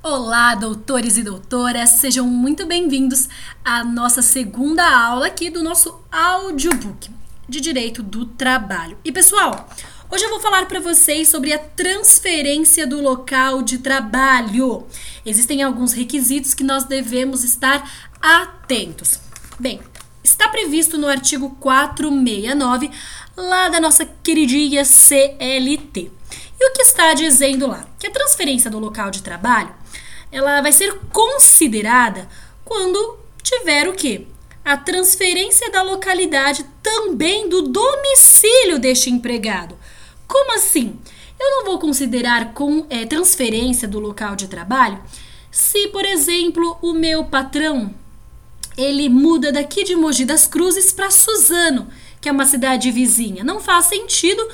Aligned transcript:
Olá, 0.00 0.54
doutores 0.54 1.18
e 1.18 1.24
doutoras, 1.24 1.90
sejam 1.90 2.24
muito 2.24 2.64
bem-vindos 2.64 3.28
à 3.64 3.82
nossa 3.82 4.22
segunda 4.22 4.88
aula 4.88 5.26
aqui 5.26 5.50
do 5.50 5.60
nosso 5.60 6.00
audiobook 6.10 7.10
de 7.48 7.60
Direito 7.60 8.00
do 8.00 8.24
Trabalho. 8.24 8.96
E 9.04 9.10
pessoal, 9.10 9.68
hoje 10.08 10.24
eu 10.24 10.30
vou 10.30 10.38
falar 10.38 10.66
para 10.66 10.78
vocês 10.78 11.28
sobre 11.28 11.52
a 11.52 11.58
transferência 11.58 12.86
do 12.86 13.02
local 13.02 13.60
de 13.60 13.78
trabalho. 13.78 14.86
Existem 15.26 15.64
alguns 15.64 15.92
requisitos 15.92 16.54
que 16.54 16.62
nós 16.62 16.84
devemos 16.84 17.42
estar 17.42 18.08
atentos. 18.22 19.18
Bem, 19.58 19.80
está 20.22 20.48
previsto 20.48 20.96
no 20.96 21.08
artigo 21.08 21.56
469 21.58 22.88
lá 23.36 23.68
da 23.68 23.80
nossa 23.80 24.06
queridinha 24.06 24.84
CLT. 24.84 26.12
E 26.60 26.70
o 26.70 26.72
que 26.72 26.82
está 26.82 27.14
dizendo 27.14 27.66
lá? 27.66 27.84
Que 27.98 28.06
a 28.06 28.12
transferência 28.12 28.70
do 28.70 28.78
local 28.78 29.10
de 29.10 29.22
trabalho 29.22 29.77
ela 30.30 30.60
vai 30.60 30.72
ser 30.72 30.94
considerada 31.12 32.28
quando 32.64 33.18
tiver 33.42 33.88
o 33.88 33.94
quê? 33.94 34.26
A 34.64 34.76
transferência 34.76 35.70
da 35.70 35.82
localidade 35.82 36.64
também 36.82 37.48
do 37.48 37.62
domicílio 37.62 38.78
deste 38.78 39.10
empregado. 39.10 39.78
Como 40.26 40.54
assim? 40.54 40.98
Eu 41.40 41.50
não 41.50 41.64
vou 41.64 41.78
considerar 41.78 42.52
com 42.52 42.86
é, 42.90 43.06
transferência 43.06 43.88
do 43.88 43.98
local 43.98 44.36
de 44.36 44.48
trabalho 44.48 45.02
se, 45.50 45.88
por 45.88 46.04
exemplo, 46.04 46.76
o 46.82 46.92
meu 46.92 47.24
patrão 47.24 47.94
ele 48.76 49.08
muda 49.08 49.50
daqui 49.50 49.82
de 49.82 49.96
Mogi 49.96 50.24
das 50.24 50.46
Cruzes 50.46 50.92
para 50.92 51.10
Suzano, 51.10 51.88
que 52.20 52.28
é 52.28 52.32
uma 52.32 52.46
cidade 52.46 52.90
vizinha. 52.92 53.42
Não 53.42 53.58
faz 53.58 53.86
sentido 53.86 54.46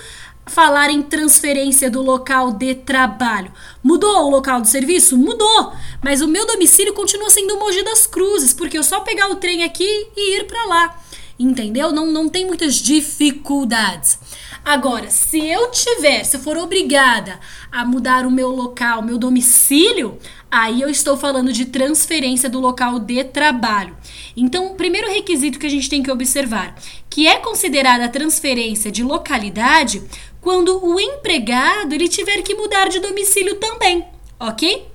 falar 0.47 0.91
em 0.91 1.03
transferência 1.03 1.91
do 1.91 2.03
local 2.03 2.53
de 2.53 2.75
trabalho. 2.75 3.53
Mudou 3.83 4.27
o 4.27 4.31
local 4.31 4.61
do 4.61 4.69
serviço? 4.69 5.17
Mudou. 5.17 5.73
Mas 6.03 6.21
o 6.21 6.29
meu 6.29 6.47
domicílio 6.47 6.95
continua 6.95 7.31
sendo 7.31 7.59
Mogi 7.59 7.83
das 7.83 8.07
Cruzes, 8.07 8.53
porque 8.53 8.77
eu 8.77 8.83
só 8.83 9.01
pegar 9.01 9.29
o 9.31 9.37
trem 9.37 9.65
aqui 9.65 10.09
e 10.17 10.37
ir 10.37 10.47
para 10.47 10.65
lá. 10.67 11.04
Entendeu? 11.39 11.93
Não, 11.93 12.07
não 12.07 12.29
tem 12.29 12.47
muitas 12.47 12.77
dificuldades. 12.77 14.19
Agora, 14.65 15.11
se 15.11 15.45
eu 15.47 15.71
tiver, 15.71 16.25
se 16.25 16.37
eu 16.37 16.41
for 16.41 16.57
obrigada 16.57 17.39
a 17.71 17.85
mudar 17.85 18.25
o 18.25 18.31
meu 18.31 18.49
local, 18.49 19.03
meu 19.03 19.19
domicílio, 19.19 20.19
aí 20.51 20.81
eu 20.81 20.89
estou 20.89 21.17
falando 21.17 21.53
de 21.53 21.67
transferência 21.67 22.49
do 22.49 22.61
local 22.61 22.99
de 22.99 23.25
trabalho. 23.25 23.97
Então, 24.37 24.67
o 24.67 24.75
primeiro 24.75 25.09
requisito 25.09 25.59
que 25.59 25.67
a 25.67 25.71
gente 25.71 25.91
tem 25.91 26.03
que 26.03 26.11
observar, 26.11 26.77
que 27.11 27.27
é 27.27 27.39
considerada 27.39 28.09
transferência 28.09 28.91
de 28.91 29.03
localidade 29.03 30.03
quando 30.41 30.85
o 30.85 31.01
empregado 31.01 31.95
ele 31.95 32.09
tiver 32.09 32.41
que 32.43 32.55
mudar 32.55 32.89
de 32.89 33.01
domicílio 33.01 33.57
também, 33.57 34.07
ok? 34.39 34.87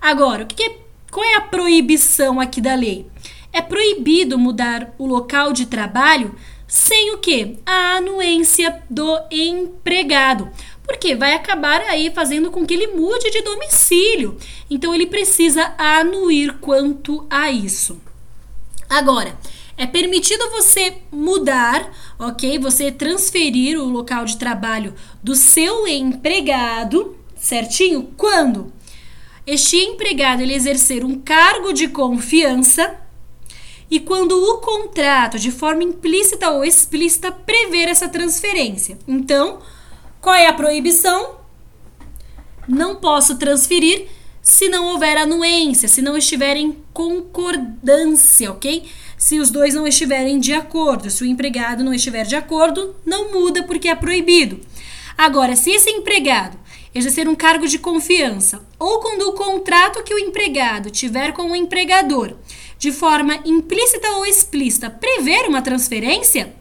Agora, 0.00 0.44
o 0.44 0.46
que 0.46 0.62
é, 0.62 0.76
qual 1.10 1.24
é 1.24 1.34
a 1.36 1.40
proibição 1.40 2.38
aqui 2.38 2.60
da 2.60 2.74
lei? 2.74 3.06
É 3.56 3.62
proibido 3.62 4.38
mudar 4.38 4.94
o 4.98 5.06
local 5.06 5.50
de 5.50 5.64
trabalho 5.64 6.36
sem 6.68 7.14
o 7.14 7.16
que? 7.16 7.58
A 7.64 7.96
anuência 7.96 8.82
do 8.90 9.18
empregado. 9.30 10.50
Porque 10.82 11.16
vai 11.16 11.32
acabar 11.32 11.80
aí 11.80 12.10
fazendo 12.10 12.50
com 12.50 12.66
que 12.66 12.74
ele 12.74 12.88
mude 12.88 13.30
de 13.30 13.40
domicílio. 13.40 14.36
Então 14.68 14.94
ele 14.94 15.06
precisa 15.06 15.72
anuir 15.78 16.58
quanto 16.60 17.26
a 17.30 17.50
isso. 17.50 17.98
Agora, 18.90 19.38
é 19.74 19.86
permitido 19.86 20.50
você 20.50 20.98
mudar, 21.10 21.90
ok? 22.18 22.58
Você 22.58 22.92
transferir 22.92 23.80
o 23.80 23.88
local 23.88 24.26
de 24.26 24.36
trabalho 24.36 24.92
do 25.22 25.34
seu 25.34 25.88
empregado, 25.88 27.16
certinho? 27.34 28.10
Quando 28.18 28.70
este 29.46 29.78
empregado 29.78 30.42
ele 30.42 30.52
exercer 30.52 31.02
um 31.02 31.18
cargo 31.18 31.72
de 31.72 31.88
confiança 31.88 33.05
e 33.90 34.00
quando 34.00 34.32
o 34.32 34.58
contrato, 34.58 35.38
de 35.38 35.50
forma 35.50 35.84
implícita 35.84 36.50
ou 36.50 36.64
explícita, 36.64 37.30
prever 37.30 37.88
essa 37.88 38.08
transferência. 38.08 38.98
Então, 39.06 39.60
qual 40.20 40.34
é 40.34 40.46
a 40.46 40.52
proibição? 40.52 41.36
Não 42.66 42.96
posso 42.96 43.36
transferir 43.38 44.08
se 44.42 44.68
não 44.68 44.86
houver 44.86 45.16
anuência, 45.16 45.88
se 45.88 46.02
não 46.02 46.16
estiver 46.16 46.56
em 46.56 46.76
concordância, 46.92 48.50
ok? 48.50 48.84
Se 49.16 49.38
os 49.38 49.50
dois 49.50 49.74
não 49.74 49.86
estiverem 49.86 50.38
de 50.38 50.52
acordo, 50.52 51.10
se 51.10 51.22
o 51.22 51.26
empregado 51.26 51.82
não 51.82 51.94
estiver 51.94 52.24
de 52.24 52.36
acordo, 52.36 52.94
não 53.04 53.32
muda 53.32 53.62
porque 53.62 53.88
é 53.88 53.94
proibido. 53.94 54.60
Agora, 55.16 55.56
se 55.56 55.70
esse 55.70 55.90
empregado 55.90 56.58
exercer 56.94 57.28
um 57.28 57.34
cargo 57.34 57.66
de 57.66 57.78
confiança 57.78 58.64
ou 58.78 59.00
quando 59.00 59.22
o 59.22 59.32
contrato 59.32 60.02
que 60.02 60.14
o 60.14 60.18
empregado 60.18 60.90
tiver 60.90 61.32
com 61.32 61.50
o 61.50 61.56
empregador, 61.56 62.34
de 62.86 62.92
forma 62.92 63.40
implícita 63.44 64.08
ou 64.12 64.24
explícita, 64.24 64.88
prever 64.88 65.48
uma 65.48 65.60
transferência, 65.60 66.54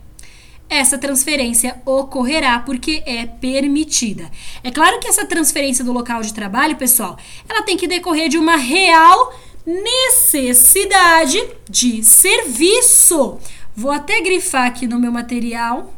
essa 0.68 0.97
transferência 0.97 1.80
ocorrerá 1.86 2.58
porque 2.58 3.03
é 3.06 3.28
permitida. 3.28 4.31
É 4.64 4.72
claro 4.72 5.00
que 5.00 5.08
essa 5.08 5.24
transferência 5.24 5.85
do 5.85 5.94
local 5.94 6.24
de 6.24 6.34
trabalho, 6.34 6.78
pessoal, 6.78 7.16
ela 7.47 7.62
tem 7.62 7.78
que 7.78 7.88
decorrer 7.88 8.28
de 8.28 8.40
uma 8.40 8.56
real 8.56 9.40
necessidade 9.68 11.40
de 11.69 12.03
serviço. 12.03 13.38
Vou 13.75 13.91
até 13.91 14.19
grifar 14.22 14.66
aqui 14.66 14.88
no 14.88 15.00
meu 15.00 15.12
material, 15.12 15.94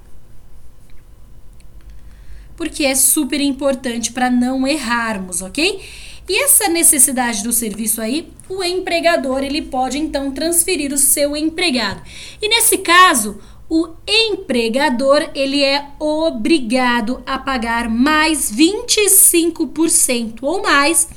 porque 2.57 2.83
é 2.83 2.95
super 2.95 3.39
importante 3.39 4.11
para 4.11 4.29
não 4.29 4.67
errarmos, 4.67 5.41
ok? 5.41 5.81
E 6.27 6.43
essa 6.43 6.67
necessidade 6.67 7.41
do 7.41 7.53
serviço 7.53 8.01
aí, 8.01 8.31
o 8.49 8.63
empregador 8.63 9.43
ele 9.43 9.61
pode 9.61 9.97
então 9.97 10.31
transferir 10.31 10.91
o 10.91 10.97
seu 10.97 11.38
empregado. 11.38 12.01
E 12.41 12.49
nesse 12.49 12.79
caso, 12.79 13.39
o 13.69 13.89
empregador 14.05 15.29
ele 15.33 15.63
é 15.63 15.85
obrigado 15.99 17.23
a 17.25 17.37
pagar 17.37 17.89
mais 17.89 18.51
25% 18.51 20.39
ou 20.41 20.61
mais 20.61 21.07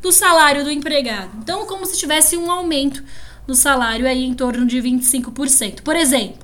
do 0.00 0.10
salário 0.10 0.64
do 0.64 0.70
empregado. 0.70 1.30
Então, 1.42 1.66
como 1.66 1.84
se 1.84 1.98
tivesse 1.98 2.36
um 2.36 2.50
aumento 2.50 3.02
no 3.46 3.54
salário 3.54 4.06
aí 4.06 4.24
em 4.24 4.34
torno 4.34 4.66
de 4.66 4.78
25%. 4.78 5.82
Por 5.82 5.96
exemplo, 5.96 6.38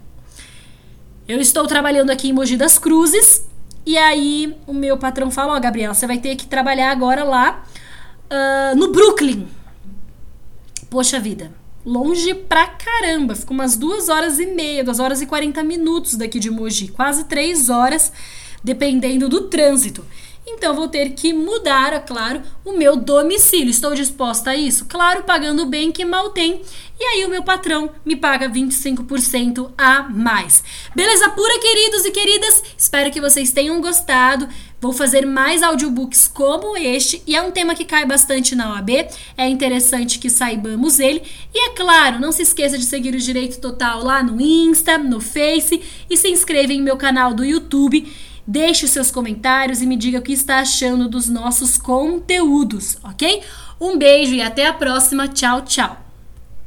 eu 1.27 1.41
estou 1.41 1.67
trabalhando 1.67 2.11
aqui 2.11 2.29
em 2.29 2.33
Mogi 2.33 2.57
das 2.57 2.79
Cruzes 2.79 3.47
e 3.87 3.97
aí 3.97 4.55
o 4.67 4.75
meu 4.75 4.99
patrão 4.99 5.31
fala: 5.31 5.55
Ó, 5.55 5.57
oh, 5.57 5.61
Gabriela, 5.61 5.95
você 5.95 6.07
vai 6.07 6.19
ter 6.19 6.37
que 6.37 6.47
trabalhar 6.47 6.91
agora 6.91 7.25
lá 7.25 7.65
uh, 8.31 8.77
no 8.77 8.93
Brooklyn. 8.93 9.47
Poxa 10.89 11.21
vida, 11.21 11.53
longe 11.85 12.35
pra 12.35 12.67
caramba. 12.67 13.35
Fica 13.35 13.53
umas 13.53 13.77
duas 13.77 14.09
horas 14.09 14.39
e 14.39 14.47
meia, 14.47 14.85
duas 14.85 14.99
horas 14.99 15.21
e 15.21 15.27
40 15.27 15.63
minutos 15.63 16.17
daqui 16.17 16.39
de 16.39 16.51
Mogi, 16.51 16.89
quase 16.89 17.25
três 17.25 17.69
horas, 17.69 18.13
dependendo 18.63 19.29
do 19.29 19.43
trânsito. 19.43 20.05
Então 20.47 20.75
vou 20.75 20.89
ter 20.89 21.11
que 21.11 21.33
mudar, 21.33 21.93
é 21.93 22.01
claro, 22.01 22.43
o 22.65 22.73
meu 22.73 22.97
domicílio. 22.97 23.71
Estou 23.71 23.95
disposta 23.95 24.51
a 24.51 24.57
isso? 24.57 24.87
Claro, 24.87 25.23
pagando 25.23 25.67
bem 25.67 25.93
que 25.93 26.05
mal 26.05 26.31
tem. 26.31 26.63
E 26.99 27.05
aí 27.05 27.25
o 27.25 27.31
meu 27.31 27.43
patrão 27.43 27.91
me 28.05 28.15
paga 28.15 28.49
25% 28.49 29.73
a 29.77 30.03
mais. 30.03 30.63
Beleza 30.95 31.31
pura, 31.31 31.59
queridos 31.59 32.05
e 32.05 32.11
queridas? 32.11 32.63
Espero 32.77 33.11
que 33.11 33.21
vocês 33.21 33.53
tenham 33.53 33.81
gostado. 33.81 34.49
Vou 34.81 34.93
fazer 34.93 35.27
mais 35.27 35.63
audiobooks 35.63 36.27
como 36.29 36.77
este 36.77 37.23
e 37.27 37.37
é 37.37 37.43
um 37.43 37.51
tema 37.51 37.75
que 37.75 37.85
cai 37.85 38.05
bastante 38.07 38.55
na 38.55 38.73
OAB. 38.73 38.91
É 39.37 39.47
interessante 39.47 40.19
que 40.19 40.31
saibamos 40.31 40.99
ele. 40.99 41.23
E 41.55 41.69
é 41.69 41.71
claro, 41.71 42.19
não 42.19 42.33
se 42.33 42.43
esqueça 42.43 42.77
de 42.77 42.85
seguir 42.85 43.15
o 43.15 43.19
Direito 43.19 43.61
Total 43.61 44.03
lá 44.03 44.23
no 44.23 44.41
Insta, 44.41 44.99
no 44.99 45.21
Face 45.21 45.83
e 46.09 46.17
se 46.17 46.29
inscreva 46.29 46.73
em 46.73 46.83
meu 46.83 46.97
canal 46.97 47.35
do 47.35 47.45
YouTube. 47.45 48.11
Deixe 48.47 48.85
os 48.85 48.91
seus 48.91 49.11
comentários 49.11 49.83
e 49.83 49.87
me 49.87 49.97
diga 49.97 50.19
o 50.19 50.23
que 50.23 50.33
está 50.33 50.59
achando 50.59 51.09
dos 51.09 51.29
nossos 51.29 51.77
conteúdos, 51.77 52.99
ok? 53.03 53.43
Um 53.81 53.97
beijo 53.97 54.35
e 54.35 54.43
até 54.43 54.67
a 54.67 54.73
próxima. 54.73 55.29
Tchau, 55.29 55.63
tchau. 55.63 56.00